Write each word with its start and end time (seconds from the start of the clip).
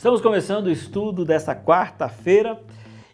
Estamos 0.00 0.22
começando 0.22 0.68
o 0.68 0.70
estudo 0.70 1.26
dessa 1.26 1.54
quarta-feira 1.54 2.58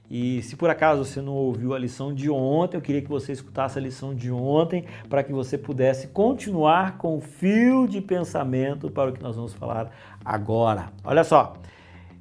e 0.08 0.40
se 0.42 0.54
por 0.54 0.70
acaso 0.70 1.04
você 1.04 1.20
não 1.20 1.32
ouviu 1.32 1.74
a 1.74 1.78
lição 1.80 2.14
de 2.14 2.30
ontem, 2.30 2.76
eu 2.76 2.80
queria 2.80 3.02
que 3.02 3.08
você 3.08 3.32
escutasse 3.32 3.76
a 3.76 3.82
lição 3.82 4.14
de 4.14 4.30
ontem 4.30 4.84
para 5.08 5.24
que 5.24 5.32
você 5.32 5.58
pudesse 5.58 6.06
continuar 6.06 6.96
com 6.96 7.16
o 7.16 7.20
fio 7.20 7.88
de 7.88 8.00
pensamento 8.00 8.88
para 8.88 9.10
o 9.10 9.12
que 9.12 9.20
nós 9.20 9.34
vamos 9.34 9.52
falar 9.52 9.90
agora. 10.24 10.92
Olha 11.02 11.24
só, 11.24 11.54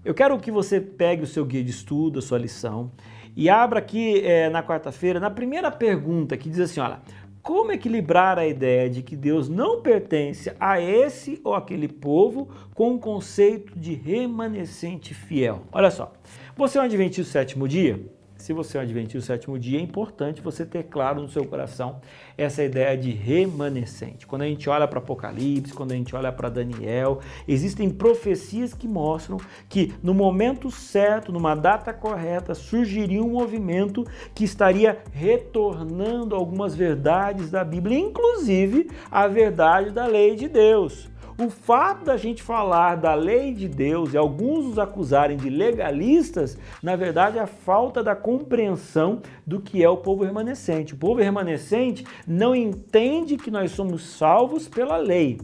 eu 0.03 0.15
quero 0.15 0.35
que 0.39 0.49
você 0.49 0.81
pegue 0.81 1.21
o 1.21 1.27
seu 1.27 1.45
guia 1.45 1.63
de 1.63 1.69
estudo, 1.69 2.17
a 2.17 2.21
sua 2.23 2.39
lição 2.39 2.89
e 3.35 3.47
abra 3.51 3.77
aqui 3.77 4.19
é, 4.25 4.49
na 4.49 4.63
quarta-feira, 4.63 5.19
na 5.19 5.29
primeira 5.29 5.69
pergunta 5.69 6.35
que 6.35 6.49
diz 6.49 6.59
assim: 6.59 6.79
olha, 6.79 7.01
como 7.45 7.71
equilibrar 7.71 8.39
a 8.39 8.47
ideia 8.47 8.89
de 8.89 9.03
que 9.03 9.15
Deus 9.15 9.47
não 9.47 9.79
pertence 9.79 10.51
a 10.59 10.81
esse 10.81 11.39
ou 11.43 11.53
aquele 11.53 11.87
povo 11.87 12.49
com 12.73 12.95
o 12.95 12.99
conceito 12.99 13.77
de 13.77 13.93
remanescente 13.93 15.13
fiel? 15.13 15.61
Olha 15.71 15.91
só, 15.91 16.11
você 16.57 16.79
é 16.79 16.81
um 16.81 16.85
adventista 16.85 17.21
do 17.21 17.31
sétimo 17.31 17.67
dia? 17.67 18.03
Se 18.45 18.53
você 18.53 18.77
é 18.77 18.79
um 18.79 18.83
adventista 18.83 19.17
do 19.17 19.23
sétimo 19.23 19.57
dia, 19.57 19.79
é 19.79 19.81
importante 19.81 20.39
você 20.39 20.63
ter 20.63 20.83
claro 20.83 21.19
no 21.19 21.27
seu 21.27 21.43
coração 21.45 21.99
essa 22.37 22.63
ideia 22.63 22.95
de 22.95 23.09
remanescente. 23.09 24.27
Quando 24.27 24.43
a 24.43 24.45
gente 24.45 24.69
olha 24.69 24.87
para 24.87 24.99
Apocalipse, 24.99 25.73
quando 25.73 25.93
a 25.93 25.95
gente 25.95 26.15
olha 26.15 26.31
para 26.31 26.47
Daniel, 26.47 27.21
existem 27.47 27.89
profecias 27.89 28.71
que 28.71 28.87
mostram 28.87 29.39
que 29.67 29.95
no 30.03 30.13
momento 30.13 30.69
certo, 30.69 31.31
numa 31.31 31.55
data 31.55 31.91
correta, 31.91 32.53
surgiria 32.53 33.23
um 33.23 33.31
movimento 33.31 34.05
que 34.35 34.43
estaria 34.43 34.99
retornando 35.11 36.35
algumas 36.35 36.75
verdades 36.75 37.49
da 37.49 37.63
Bíblia, 37.63 37.97
inclusive 37.97 38.91
a 39.09 39.25
verdade 39.25 39.89
da 39.89 40.05
lei 40.05 40.35
de 40.35 40.47
Deus. 40.47 41.09
O 41.37 41.49
fato 41.49 42.05
da 42.05 42.15
gente 42.15 42.41
falar 42.41 42.95
da 42.95 43.13
lei 43.13 43.53
de 43.53 43.67
Deus 43.67 44.13
e 44.13 44.17
alguns 44.17 44.65
os 44.67 44.79
acusarem 44.79 45.35
de 45.35 45.49
legalistas, 45.49 46.57
na 46.81 46.95
verdade, 46.95 47.37
é 47.37 47.41
a 47.41 47.47
falta 47.47 48.01
da 48.01 48.15
compreensão 48.15 49.21
do 49.45 49.59
que 49.59 49.83
é 49.83 49.89
o 49.89 49.97
povo 49.97 50.23
remanescente. 50.23 50.93
O 50.93 50.97
povo 50.97 51.19
remanescente 51.19 52.05
não 52.25 52.55
entende 52.55 53.35
que 53.35 53.51
nós 53.51 53.71
somos 53.71 54.03
salvos 54.03 54.69
pela 54.69 54.95
lei, 54.95 55.41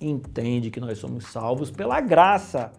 entende 0.00 0.70
que 0.70 0.80
nós 0.80 0.96
somos 0.96 1.26
salvos 1.26 1.70
pela 1.70 2.00
graça. 2.00 2.72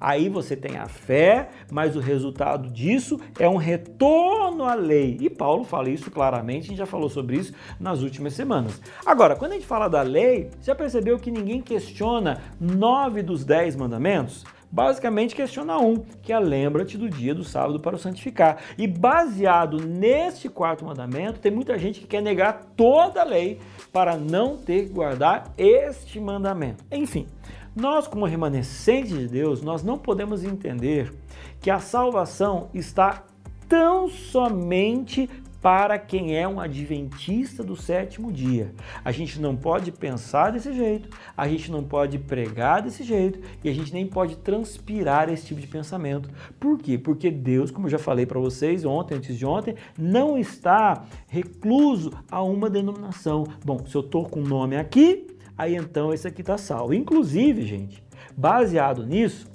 Aí 0.00 0.28
você 0.28 0.56
tem 0.56 0.76
a 0.76 0.86
fé, 0.86 1.48
mas 1.70 1.96
o 1.96 2.00
resultado 2.00 2.70
disso 2.70 3.18
é 3.38 3.48
um 3.48 3.56
retorno 3.56 4.64
à 4.64 4.74
lei. 4.74 5.16
E 5.20 5.28
Paulo 5.28 5.64
fala 5.64 5.90
isso 5.90 6.10
claramente, 6.10 6.64
a 6.64 6.68
gente 6.68 6.78
já 6.78 6.86
falou 6.86 7.08
sobre 7.08 7.36
isso 7.36 7.52
nas 7.80 8.02
últimas 8.02 8.34
semanas. 8.34 8.80
Agora, 9.04 9.36
quando 9.36 9.52
a 9.52 9.54
gente 9.54 9.66
fala 9.66 9.88
da 9.88 10.02
lei, 10.02 10.50
já 10.62 10.74
percebeu 10.74 11.18
que 11.18 11.30
ninguém 11.30 11.60
questiona 11.60 12.40
nove 12.60 13.22
dos 13.22 13.44
dez 13.44 13.74
mandamentos? 13.74 14.44
basicamente 14.70 15.34
questiona 15.34 15.78
um, 15.78 15.96
que 16.22 16.32
é 16.32 16.38
lembra-te 16.38 16.98
do 16.98 17.08
dia 17.08 17.34
do 17.34 17.44
sábado 17.44 17.80
para 17.80 17.96
o 17.96 17.98
santificar. 17.98 18.58
E 18.76 18.86
baseado 18.86 19.78
neste 19.78 20.48
quarto 20.48 20.84
mandamento, 20.84 21.40
tem 21.40 21.50
muita 21.50 21.78
gente 21.78 22.00
que 22.00 22.06
quer 22.06 22.22
negar 22.22 22.72
toda 22.76 23.22
a 23.22 23.24
lei 23.24 23.58
para 23.92 24.16
não 24.16 24.56
ter 24.56 24.86
que 24.86 24.92
guardar 24.92 25.52
este 25.56 26.20
mandamento. 26.20 26.84
Enfim, 26.92 27.26
nós, 27.78 28.08
como 28.08 28.26
remanescentes 28.26 29.16
de 29.16 29.28
Deus, 29.28 29.62
nós 29.62 29.82
não 29.82 29.96
podemos 29.96 30.42
entender 30.42 31.12
que 31.60 31.70
a 31.70 31.78
salvação 31.78 32.68
está 32.74 33.24
tão 33.68 34.08
somente 34.08 35.28
para 35.60 35.98
quem 35.98 36.36
é 36.36 36.46
um 36.46 36.60
adventista 36.60 37.62
do 37.64 37.76
sétimo 37.76 38.32
dia. 38.32 38.72
A 39.04 39.10
gente 39.10 39.40
não 39.40 39.56
pode 39.56 39.90
pensar 39.90 40.50
desse 40.50 40.72
jeito, 40.72 41.08
a 41.36 41.48
gente 41.48 41.70
não 41.70 41.82
pode 41.82 42.18
pregar 42.18 42.82
desse 42.82 43.02
jeito 43.02 43.40
e 43.62 43.68
a 43.68 43.72
gente 43.72 43.92
nem 43.92 44.06
pode 44.06 44.36
transpirar 44.36 45.28
esse 45.28 45.46
tipo 45.46 45.60
de 45.60 45.66
pensamento. 45.66 46.30
Por 46.58 46.78
quê? 46.78 46.96
Porque 46.96 47.30
Deus, 47.30 47.70
como 47.70 47.86
eu 47.86 47.90
já 47.90 47.98
falei 47.98 48.24
para 48.24 48.38
vocês 48.38 48.84
ontem, 48.84 49.16
antes 49.16 49.36
de 49.36 49.44
ontem, 49.44 49.74
não 49.98 50.38
está 50.38 51.04
recluso 51.26 52.12
a 52.30 52.42
uma 52.42 52.70
denominação. 52.70 53.44
Bom, 53.64 53.84
se 53.86 53.94
eu 53.94 54.00
estou 54.00 54.28
com 54.28 54.40
o 54.40 54.46
nome 54.48 54.76
aqui, 54.76 55.26
aí 55.58 55.74
então 55.74 56.14
esse 56.14 56.26
aqui 56.26 56.40
está 56.40 56.56
salvo. 56.56 56.94
Inclusive, 56.94 57.66
gente, 57.66 58.02
baseado 58.36 59.04
nisso, 59.04 59.50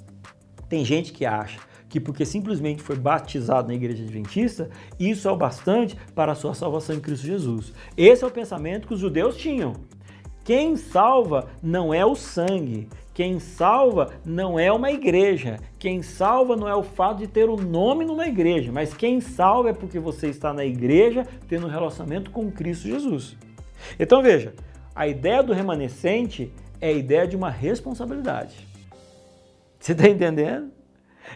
tem 0.68 0.84
gente 0.84 1.12
que 1.12 1.24
acha 1.24 1.58
que 1.88 2.00
porque 2.00 2.24
simplesmente 2.24 2.82
foi 2.82 2.96
batizado 2.96 3.68
na 3.68 3.74
igreja 3.74 4.02
adventista, 4.02 4.68
isso 4.98 5.28
é 5.28 5.30
o 5.30 5.36
bastante 5.36 5.96
para 6.12 6.32
a 6.32 6.34
sua 6.34 6.52
salvação 6.52 6.96
em 6.96 7.00
Cristo 7.00 7.24
Jesus. 7.24 7.72
Esse 7.96 8.24
é 8.24 8.26
o 8.26 8.32
pensamento 8.32 8.88
que 8.88 8.94
os 8.94 8.98
judeus 8.98 9.36
tinham. 9.36 9.74
Quem 10.42 10.74
salva 10.74 11.46
não 11.62 11.94
é 11.94 12.04
o 12.04 12.16
sangue, 12.16 12.88
quem 13.14 13.38
salva 13.38 14.10
não 14.24 14.58
é 14.58 14.72
uma 14.72 14.90
igreja, 14.90 15.60
quem 15.78 16.02
salva 16.02 16.56
não 16.56 16.68
é 16.68 16.74
o 16.74 16.82
fato 16.82 17.18
de 17.18 17.28
ter 17.28 17.48
o 17.48 17.54
um 17.54 17.62
nome 17.62 18.04
numa 18.04 18.26
igreja, 18.26 18.72
mas 18.72 18.92
quem 18.92 19.20
salva 19.20 19.70
é 19.70 19.72
porque 19.72 20.00
você 20.00 20.26
está 20.26 20.52
na 20.52 20.64
igreja 20.64 21.24
tendo 21.46 21.68
um 21.68 21.70
relacionamento 21.70 22.32
com 22.32 22.50
Cristo 22.50 22.88
Jesus. 22.88 23.36
Então 24.00 24.20
veja, 24.20 24.52
a 24.94 25.08
ideia 25.08 25.42
do 25.42 25.52
remanescente 25.52 26.52
é 26.80 26.88
a 26.88 26.92
ideia 26.92 27.26
de 27.26 27.34
uma 27.34 27.50
responsabilidade. 27.50 28.66
Você 29.78 29.92
está 29.92 30.08
entendendo? 30.08 30.70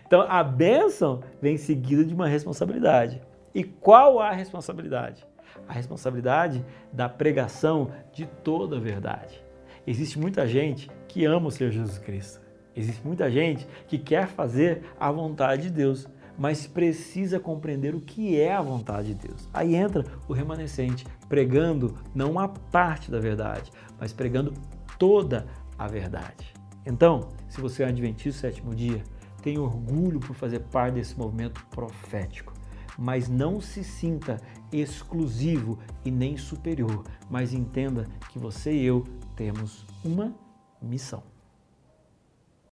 Então 0.06 0.20
a 0.22 0.42
bênção 0.42 1.20
vem 1.42 1.56
seguida 1.56 2.04
de 2.04 2.14
uma 2.14 2.28
responsabilidade. 2.28 3.20
E 3.54 3.64
qual 3.64 4.20
a 4.20 4.30
responsabilidade? 4.30 5.26
A 5.66 5.72
responsabilidade 5.72 6.64
da 6.92 7.08
pregação 7.08 7.91
de 8.12 8.26
toda 8.44 8.76
a 8.76 8.80
verdade. 8.80 9.42
Existe 9.86 10.19
muita 10.19 10.46
gente 10.46 10.90
que 11.08 11.25
ama 11.25 11.48
o 11.48 11.50
Senhor 11.50 11.70
Jesus 11.70 11.98
Cristo. 11.98 12.40
Existe 12.76 13.04
muita 13.04 13.30
gente 13.30 13.66
que 13.88 13.98
quer 13.98 14.28
fazer 14.28 14.82
a 15.00 15.10
vontade 15.10 15.62
de 15.62 15.70
Deus, 15.70 16.06
mas 16.38 16.66
precisa 16.66 17.41
compreender 17.41 17.94
o 17.94 18.00
que 18.00 18.41
é 18.41 18.54
a 18.54 18.62
vontade 18.62 19.12
de 19.12 19.26
Deus. 19.26 19.49
Aí 19.53 19.75
entra 19.75 20.04
o 20.28 20.32
remanescente, 20.32 21.04
pregando 21.28 21.97
não 22.15 22.31
uma 22.31 22.49
parte 22.49 23.10
da 23.10 23.19
verdade, 23.19 23.72
mas 23.99 24.12
pregando 24.12 24.54
toda 24.99 25.47
a 25.76 25.88
verdade. 25.88 26.54
Então, 26.87 27.28
se 27.49 27.60
você 27.60 27.82
é 27.82 27.87
um 27.87 27.88
adventista 27.88 28.43
sétimo 28.43 28.75
dia, 28.75 29.03
tenha 29.43 29.60
orgulho 29.60 30.21
por 30.21 30.34
fazer 30.34 30.60
parte 30.60 30.94
desse 30.94 31.19
movimento 31.19 31.65
profético. 31.66 32.55
Mas 32.97 33.28
não 33.28 33.60
se 33.60 33.84
sinta 33.84 34.41
exclusivo 34.72 35.78
e 36.05 36.10
nem 36.10 36.37
superior, 36.37 37.05
mas 37.31 37.53
entenda 37.53 38.06
que 38.31 38.38
você 38.38 38.72
e 38.72 38.84
eu 38.84 39.05
temos 39.37 39.87
uma 40.05 40.34
missão. 40.82 41.38